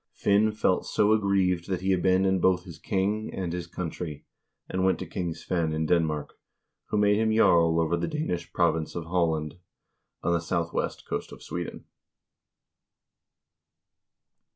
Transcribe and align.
Finn 0.15 0.51
felt 0.51 0.87
so 0.87 1.13
aggrieved 1.13 1.69
that 1.69 1.81
he 1.81 1.93
abandoned 1.93 2.41
both 2.41 2.63
his 2.63 2.79
king 2.79 3.31
and 3.31 3.53
his 3.53 3.67
country, 3.67 4.25
and 4.67 4.83
went 4.83 4.97
to 4.97 5.05
King 5.05 5.35
Svein 5.35 5.71
in 5.73 5.85
Denmark, 5.85 6.39
who 6.87 6.97
made 6.97 7.19
him 7.19 7.31
jarl 7.31 7.79
over 7.79 7.95
the 7.95 8.07
Danish 8.07 8.51
province 8.51 8.95
of 8.95 9.03
Halland, 9.05 9.59
on 10.23 10.33
the 10.33 10.41
southwest 10.41 11.05
coast 11.05 11.31
of 11.31 11.43
Sweden. 11.43 11.85